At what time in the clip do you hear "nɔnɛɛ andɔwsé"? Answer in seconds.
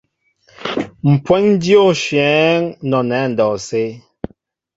2.89-3.83